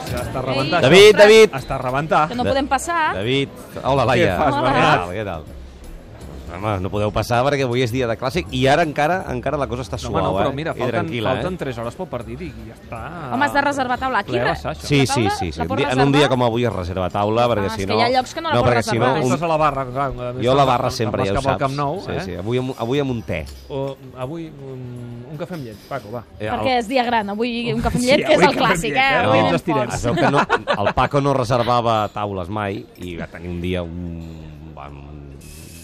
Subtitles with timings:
[0.00, 0.84] Està rebentat.
[0.86, 1.18] David, això.
[1.22, 1.56] David.
[1.62, 2.28] Està rebentat.
[2.28, 3.00] Que no podem passar.
[3.18, 4.30] David, hola Laia.
[4.30, 4.72] Què fas, Hola.
[4.72, 5.61] Què tal, què tal?
[6.52, 9.66] Home, no podeu passar perquè avui és dia de clàssic i ara encara encara la
[9.70, 10.54] cosa està No, suau, no, però eh?
[10.54, 11.60] mira, I falten, tranquil·la, falten eh?
[11.62, 13.00] 3 hores pel partit i ja està.
[13.32, 14.18] Home, has de reservar taula.
[14.22, 14.74] Aquí, re- això.
[14.76, 15.52] Sí, sí, sí.
[15.52, 15.60] sí.
[15.60, 16.12] en un reservar?
[16.18, 17.94] dia com avui es reserva taula, perquè Ah, si és no...
[17.94, 19.22] que hi ha llocs que no la pots perquè si no, reservar.
[19.22, 20.10] un, Estàs a la barra, clar.
[20.42, 21.58] jo a la barra sempre, ja ho saps.
[21.62, 22.20] Camp Nou, sí, eh?
[22.26, 22.36] sí.
[22.36, 23.40] Avui, amb, avui amb un te.
[23.68, 24.82] O, avui un,
[25.32, 26.24] un cafè amb llet, Paco, va.
[26.38, 27.30] Eh, Perquè és dia gran.
[27.32, 28.98] Avui un cafè amb Sí, llet, que és el clàssic, eh?
[28.98, 29.24] eh?
[29.24, 29.88] Avui No, ens estirem.
[29.88, 29.94] forts.
[29.94, 30.44] Es veu que no,
[30.86, 34.51] el Paco no reservava taules mai i va tenir un dia un,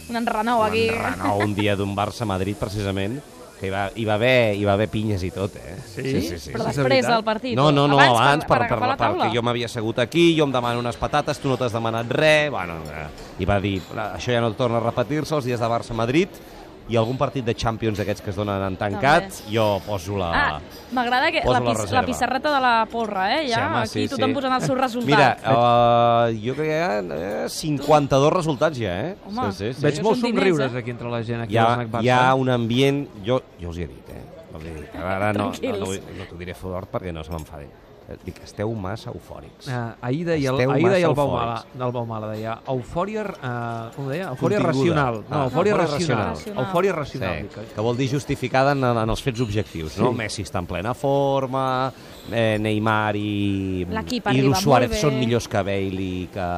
[0.09, 0.89] Un enrenou aquí.
[0.91, 3.19] un renou un dia d'un Barça-Madrid precisament
[3.59, 5.75] que hi va, hi, va haver, hi va haver pinyes i tot, eh?
[5.83, 6.05] Sí?
[6.05, 6.53] sí, sí, sí.
[6.55, 7.11] Però és després veritat?
[7.11, 7.57] del partit.
[7.59, 9.25] No, no, no, abans, abans, per, per, per, per, taula.
[9.25, 12.53] perquè jo m'havia assegut aquí, jo em demano unes patates, tu no t'has demanat res,
[12.55, 13.09] bueno, eh,
[13.43, 16.39] i va dir, això ja no torna a repetir-se els dies de Barça-Madrid,
[16.89, 20.29] i algun partit de Champions d'aquests que es donen en tancat, jo poso la...
[20.33, 20.61] Ah,
[20.97, 22.01] m'agrada que Poso la, la pis, reserva.
[22.01, 23.43] la pissarreta de la porra, eh?
[23.49, 24.35] Ja, Sí, home, aquí sí, tothom sí.
[24.39, 25.11] posant el seu resultat.
[25.11, 29.17] Mira, uh, jo crec que hi ha eh, 52 resultats ja, eh?
[29.27, 29.51] Home.
[29.53, 29.85] sí, sí, sí.
[29.85, 30.79] Veig molts diners, somriures eh?
[30.83, 33.05] aquí entre la gent, aquí hi ha, hi ha un ambient...
[33.27, 34.25] Jo, jo us hi he dit, eh?
[34.55, 34.97] Els he dit.
[34.97, 37.69] Ara no, no, no, no t'ho diré fort perquè no se m'enfadin.
[38.09, 39.67] Eh, Dic, esteu massa eufòrics.
[39.69, 44.09] Uh, ahir deia, Esteu ahir deia el Baumala, del Baumala, deia eufòria, uh, com ho
[44.09, 44.31] deia?
[44.33, 44.73] Eufòria Continguda.
[44.73, 45.19] racional.
[45.29, 46.31] No, Ah, eufòria eufòria racional.
[46.31, 46.65] racional.
[46.65, 47.35] Eufòria racional.
[47.37, 50.09] Sí, dic, que vol dir justificada en, en els fets objectius, no?
[50.13, 50.17] Sí.
[50.23, 51.93] Messi està en plena forma,
[52.33, 56.49] eh, Neymar i, L'equip i Luis Suárez són millors que Bale i que,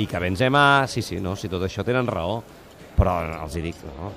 [0.00, 2.40] i que Benzema, sí, sí, no, si tot això tenen raó,
[2.94, 4.10] però els hi dic, no,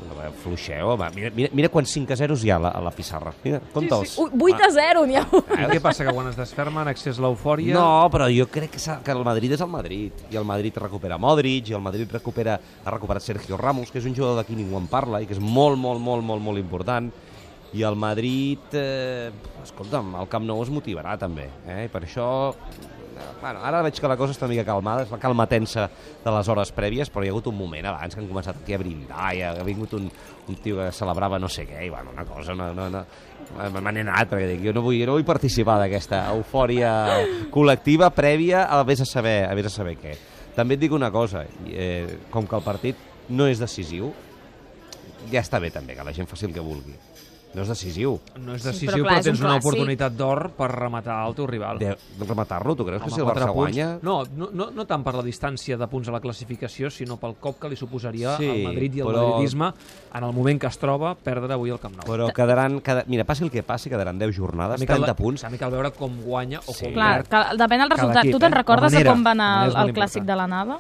[0.43, 1.09] fluixeu, home.
[1.15, 3.33] Mira, mira, mira quants 5 a 0 hi ha a la, a la pissarra.
[3.43, 4.17] Mira, compta'ls.
[4.21, 5.53] Ui, 8 a 0, n'hi ha un.
[5.55, 7.73] I què passa, que quan es desferma en excés l'eufòria...
[7.77, 10.25] No, però jo crec que, que el Madrid és el Madrid.
[10.31, 14.09] I el Madrid recupera Modric, i el Madrid recupera, ha recuperat Sergio Ramos, que és
[14.09, 17.09] un jugador d'aquí ningú en parla, i que és molt, molt, molt, molt, molt important.
[17.75, 19.31] I el Madrid, eh,
[19.65, 21.49] escolta'm, el Camp Nou es motivarà també.
[21.65, 21.87] Eh?
[21.87, 22.97] I per això, eh,
[23.41, 25.87] bueno, ara veig que la cosa està una mica calmada, és la calma tensa
[26.23, 28.75] de les hores prèvies, però hi ha hagut un moment abans que han començat aquí
[28.75, 30.07] a brindar, i ha vingut un,
[30.47, 33.03] un tio que celebrava no sé què, i bueno, una cosa, no, no, no,
[33.81, 36.93] me n'he anat, perquè dic, jo no vull, no vull participar d'aquesta eufòria
[37.53, 40.15] col·lectiva prèvia a vés a saber, a vés a saber què.
[40.57, 44.09] També et dic una cosa, eh, com que el partit no és decisiu,
[45.31, 46.95] ja està bé també que la gent faci el que vulgui.
[47.57, 48.11] No és decisiu.
[48.37, 49.65] No és Sí, decisiu, però però, clar, és tens un una clàssic.
[49.67, 51.79] oportunitat d'or per rematar el teu rival.
[51.81, 53.55] De, de rematar-lo, tu creus que Home, si el Barça punts.
[53.55, 53.87] guanya...
[54.03, 57.33] No, no, no, no tant per la distància de punts a la classificació, sinó pel
[57.41, 59.71] cop que li suposaria Sí, al Madrid i al però- madridisme
[60.13, 62.05] en el moment que es troba perdre avui el Camp Nou.
[62.05, 62.79] Però quedaran...
[62.81, 65.41] Cada, mira, passi el que passi, quedaran 10 jornades, cal- 30 punts.
[65.41, 66.85] També cal veure com guanya o Sí.
[66.85, 67.27] com Clar, perd.
[67.33, 68.23] que depèn del resultat.
[68.23, 68.57] equip, tu te'n eh?
[68.61, 70.77] recordes de com va anar el, el clàssic de la Nava?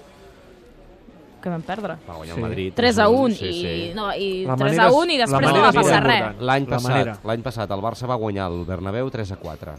[1.47, 1.95] Que vam perdre.
[2.03, 2.41] Va guanyar Sí.
[2.41, 2.73] el Madrid.
[2.75, 3.91] 3 a 1 sí, i, sí.
[3.95, 6.03] no, i La 3 manera a és- 1 i la després no manera va passar
[6.03, 6.41] res.
[6.41, 9.75] L'any passat, l'any passat el Barça va guanyar el Bernabéu 3 a 4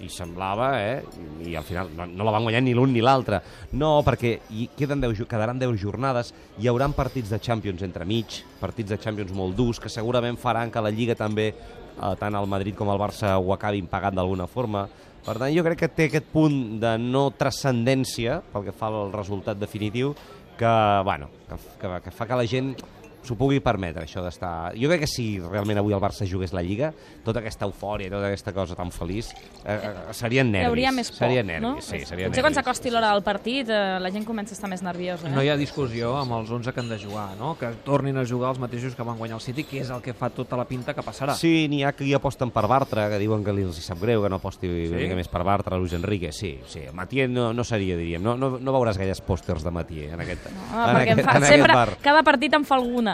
[0.00, 1.02] i semblava, eh,
[1.44, 3.42] i al final no, no la van guanyar ni l'un ni l'altre.
[3.72, 8.06] No, perquè hi queden 10, ju- quedaran 10 jornades, hi hauran partits de Champions entre
[8.06, 8.26] mig,
[8.60, 12.46] partits de Champions molt durs, que segurament faran que la Lliga també, eh, tant el
[12.46, 14.88] Madrid com el Barça, ho acabin pagant d'alguna forma.
[15.22, 19.12] Per tant, jo crec que té aquest punt de no transcendència, pel que fa al
[19.12, 20.14] resultat definitiu,
[20.60, 22.74] que, bueno, que, que, que fa que la gent
[23.22, 24.72] s'ho pugui permetre, això d'estar...
[24.80, 26.92] Jo crec que si realment avui el Barça jugués la Lliga,
[27.24, 29.28] tota aquesta eufòria, tota aquesta cosa tan feliç,
[29.64, 30.68] eh, eh, serien Hi nervis.
[30.70, 31.74] hauria més por, serien no?
[31.74, 32.64] nervis, sí, serien Potser quan nervis.
[32.64, 35.28] s'acosti l'hora del partit eh, la gent comença a estar més nerviosa.
[35.28, 35.34] Eh?
[35.34, 37.54] No hi ha discussió amb els 11 que han de jugar, no?
[37.60, 40.14] que tornin a jugar els mateixos que van guanyar el City, que és el que
[40.16, 41.34] fa tota la pinta que passarà.
[41.36, 44.00] Sí, n'hi ha que hi aposten per Bartra, que diuen que li els hi sap
[44.00, 44.88] greu que no aposti sí?
[44.90, 46.86] una mica més per Bartra, Luis Enrique, sí, sí.
[46.94, 50.48] Matier no, no seria, diríem, no, no, no veuràs gaires pòsters de Matier en aquest,
[50.72, 51.96] Ah, en aquest, fa, en sempre, aquest bar.
[52.02, 53.09] cada partit en fa alguna.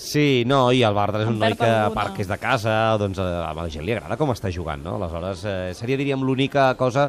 [0.00, 2.74] Sí, no, i el Bartra és un noi que, a part que és de casa,
[3.00, 4.96] doncs a la gent li agrada com està jugant, no?
[4.98, 7.08] Aleshores, eh, seria, diríem, l'única cosa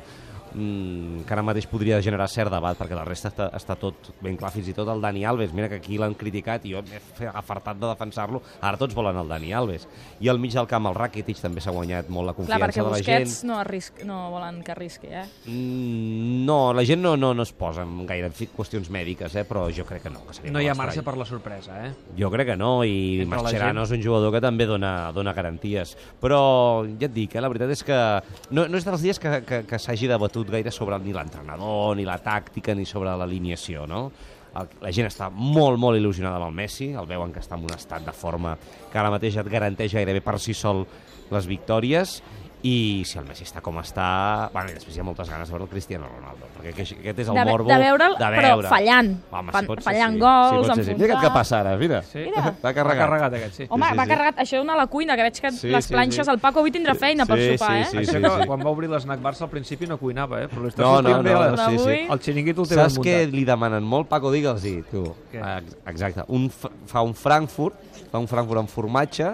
[0.53, 4.37] mm, que ara mateix podria generar cert debat, perquè la resta està, està tot ben
[4.37, 5.53] clar, fins i tot el Dani Alves.
[5.53, 8.41] Mira que aquí l'han criticat i jo m'he afartat de defensar-lo.
[8.61, 9.87] Ara tots volen el Dani Alves.
[10.21, 12.83] I al mig del camp el Rakitic també s'ha guanyat molt la Clar, confiança perquè
[12.83, 13.49] de la Busquets gent.
[13.49, 15.25] no, arrisc, no volen que arrisqui, eh?
[15.45, 19.43] Mm, no, la gent no, no, no es posa en gaire fi- qüestions mèdiques, eh?
[19.47, 20.21] però jo crec que no.
[20.27, 21.03] Que seria No hi ha estrany.
[21.03, 21.91] per la sorpresa, eh?
[22.17, 23.91] Jo crec que no, i Entre Mascherano gent.
[23.93, 25.95] és un jugador que també dona, dona garanties.
[26.21, 27.97] Però ja et dic, eh, la veritat és que
[28.51, 32.05] no, no és dels dies que, que, que s'hagi debatut gaire sobre ni l'entrenador, ni
[32.05, 34.11] la tàctica, ni sobre l'alineació, no?
[34.55, 37.63] El- La gent està molt, molt il·lusionada amb el Messi, el veuen que està en
[37.65, 38.57] un estat de forma
[38.91, 40.85] que ara mateix et garanteix gairebé per si sol
[41.31, 42.21] les victòries,
[42.63, 44.03] i si el Messi està com està...
[44.53, 47.17] Bueno, i després hi ha moltes ganes de veure el Cristiano Ronaldo, perquè aquest, aquest
[47.19, 48.69] és el De morbo de veure'l, de però veure.
[48.71, 49.09] fallant.
[49.35, 50.21] Home, sí, pot fallant sí.
[50.21, 50.95] gols, sí, sí.
[50.95, 51.33] Mira què enfonsat.
[51.35, 51.99] passa ara, mira.
[52.07, 52.23] Sí.
[52.23, 52.53] Mira.
[52.63, 53.01] Va Ha carregat.
[53.03, 53.67] carregat aquest, sí.
[53.67, 54.09] Home, sí, va sí.
[54.13, 54.39] carregat.
[54.45, 56.31] Això és una a la cuina, que veig que Sí, les sí, planxes, sí.
[56.31, 57.85] el Paco avui tindrà feina per Sí, sopar, sí, eh?
[57.91, 58.47] sí, Això sí, que sí.
[58.47, 60.47] quan va obrir l'esnac Barça al principi no cuinava, eh?
[60.47, 61.99] Però No, no, no, no, sí, sí.
[62.09, 64.31] El xiringuito el té Saps què li demanen molt, Paco?
[64.31, 65.03] Digue'ls-hi, tu.
[65.85, 66.23] Exacte.
[66.29, 67.75] Un, fa un Frankfurt,
[68.09, 69.33] fa un Frankfurt amb formatge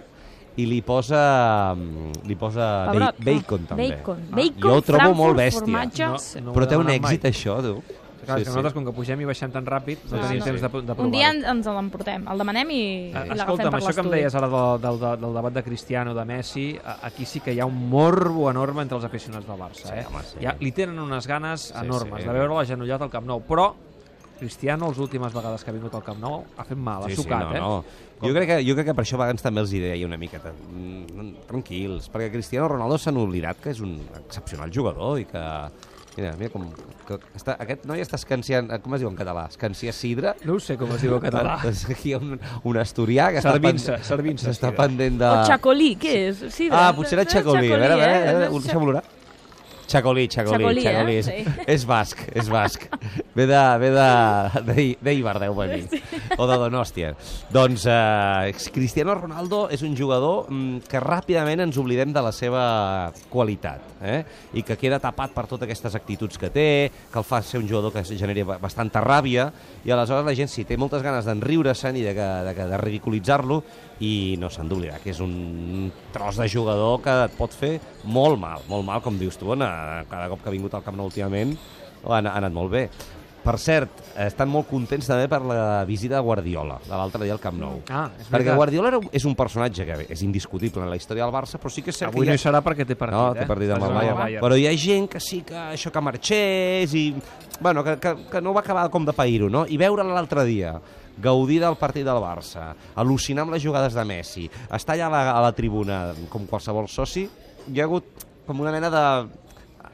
[0.60, 3.68] i li posa, mm, li posa Pebrot, ba- bacon, no.
[3.74, 3.88] també.
[3.96, 4.36] Bacon, Ah.
[4.36, 5.60] bacon, Jo ho trobo Frankfurt, molt bèstia.
[5.62, 6.06] formatge...
[6.06, 6.42] No, sí.
[6.42, 7.16] no Però té un demanat mai.
[7.18, 7.82] èxit, això, tu.
[8.20, 10.46] Clar, és que nosaltres, com que pugem i baixem tan ràpid, no Ah, tenim no.
[10.46, 11.06] temps de, de provar-ho.
[11.06, 12.76] Un dia en- ens l'emportem, el demanem i,
[13.10, 14.18] i l'agafem Escolta'm, per això que em l'estudi.
[14.20, 16.68] deies ara del, del, del, debat de Cristiano, de Messi,
[17.02, 19.88] aquí sí que hi ha un morbo enorme entre els aficionats del Barça.
[19.88, 20.06] Sí, eh?
[20.06, 20.38] home, sí.
[20.44, 22.28] Ja, li tenen unes ganes enormes sí.
[22.28, 23.74] de veure-lo agenollat al Camp Nou, però
[24.40, 27.50] Cristiano, les últimes vegades que ha vingut al Camp Nou, ha fet mal, ha sucat,
[27.50, 27.60] no, eh?
[27.60, 28.08] no.
[28.24, 30.18] Jo crec, que, jo crec que per això a vegades també els hi deia una
[30.20, 35.44] miqueta mm, tranquils, perquè Cristiano Ronaldo s'han oblidat que és un excepcional jugador i que...
[36.18, 36.66] Mira, mira com...
[37.08, 38.68] Que està, aquest noi està escanciant...
[38.76, 39.46] eh, Com es diu en català?
[39.54, 40.34] Escanciar sidra?
[40.44, 41.54] No ho sé com es diu en català.
[41.64, 42.34] Doncs aquí hi ha un,
[42.68, 44.82] un asturià que Servint-se, està, servint-se, està sidra.
[44.82, 45.30] pendent de...
[45.30, 46.42] O xacolí, què és?
[46.52, 47.70] Sí, Ah, potser era Chacolí.
[47.72, 48.62] A veure, a veure, a veure, eh?
[48.66, 49.06] deixa'm olorar.
[49.90, 50.92] Chacolí, Chacolí, Chacolí, eh?
[50.92, 51.16] Chacolí.
[51.22, 51.64] És, Sí.
[51.78, 52.84] és basc, és basc.
[53.36, 54.06] Ve de, ve de,
[54.66, 55.86] de, d'Eibar, deu venir.
[56.42, 57.12] O de Donòstia.
[57.54, 62.64] Doncs eh, Cristiano Ronaldo és un jugador mm, que ràpidament ens oblidem de la seva
[63.30, 63.86] qualitat.
[64.02, 64.24] Eh?
[64.58, 66.66] I que queda tapat per totes aquestes actituds que té,
[67.12, 69.52] que el fa ser un jugador que genera ba- bastanta ràbia,
[69.86, 73.62] i aleshores la gent sí, té moltes ganes d'enriure-se'n i de, de, que- de ridiculitzar-lo,
[74.02, 77.76] i no s'han d'oblidar que és un tros de jugador que et pot fer
[78.10, 80.96] molt mal, molt mal, com dius tu, Anna, cada cop que ha vingut al Camp
[80.98, 81.54] Nou últimament
[82.08, 82.86] ha anat molt bé.
[83.50, 87.42] Per cert, estan molt contents també per la visita de Guardiola, de l'altre dia al
[87.42, 87.80] Camp Nou.
[87.90, 88.54] Ah, és Perquè.
[88.54, 91.82] Guardiola era, és un personatge que és indiscutible en la història del Barça, però sí
[91.82, 93.42] que és cert Avui que no hi serà perquè té partit, no, eh?
[93.42, 94.20] té partit amb el Bayern.
[94.22, 94.46] Bayern.
[94.46, 97.04] Però hi ha gent que sí que això que marxés i...
[97.60, 99.66] Bueno, que, que, que no va acabar com de pair-ho, no?
[99.66, 100.78] I veure l'altre dia
[101.20, 102.70] gaudir del partit del Barça,
[103.02, 104.46] al·lucinar amb les jugades de Messi,
[104.78, 107.26] estar allà a la, a la tribuna com qualsevol soci,
[107.66, 109.06] hi ha hagut com una mena de...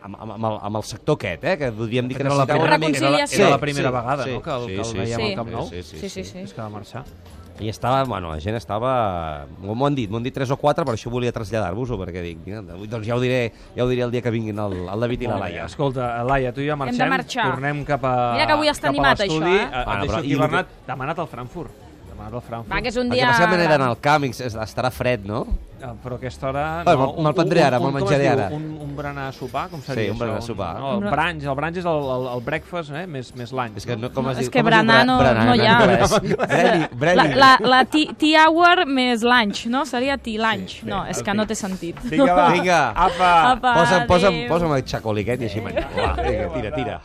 [0.06, 1.56] amb, amb, amb, el, amb el sector aquest, eh?
[1.58, 2.98] que podríem dir que Era la necessitava primera, una mica...
[2.98, 4.42] era la, era la primera Sí, vegada sí, no?
[4.46, 5.30] que el, que el sí, veiem sí.
[5.32, 5.70] al Camp Nou.
[5.70, 6.30] Sí, sí, Sí, sí, sí.
[6.32, 6.44] sí.
[6.46, 7.06] És que va marxar.
[7.56, 9.46] I estava, bueno, la gent estava...
[9.64, 12.42] M'ho han dit, m'ho han dit tres o quatre, per això volia traslladar-vos-ho, perquè dic,
[12.44, 15.24] mira, doncs ja ho diré, ja ho diré el dia que vinguin el, el David
[15.24, 15.38] i la.
[15.46, 15.70] Laia.
[15.72, 17.16] Escolta, Laia, tu i jo marxem,
[17.48, 19.56] tornem cap a Mira que avui està animat, això, eh?
[19.56, 21.85] Eh, Et deixo però aquí, que- Bernat, demanat al Frankfurt.
[22.26, 22.74] Demanat al Frankfurt.
[22.74, 23.26] Va, que és un El dia...
[23.28, 25.46] que passa que eren al camp i es- estarà fred, no?
[25.76, 26.62] Eh, Però a aquesta hora...
[26.88, 28.48] Bueno, me'l prendré ara, me'l menjaré ara.
[28.56, 30.80] Un, un berenar sopar, com seria Sí, un berenar sopar.
[30.80, 33.04] No, el Un- brunch, el brunch és el, el, el breakfast, eh?
[33.12, 33.78] més, més lunch.
[33.78, 34.54] És que no, com No, es és diu?
[34.56, 35.46] que berenar no- berenar?
[35.46, 35.76] no hi ha.
[36.56, 37.18] Breni, breni.
[37.36, 39.86] La, la, la tea, tea hour més lunch, no?
[39.86, 40.80] Seria tea lunch.
[40.80, 42.00] Sí, no, és que no té sentit.
[42.10, 42.48] Vinga, va.
[42.56, 42.82] Vinga.
[42.96, 43.32] Apa.
[43.52, 45.90] Apa, Posa'm, posa'm, posa'm el xacoliquet i així menjar.
[45.94, 46.98] Va, vinga, tira, tira.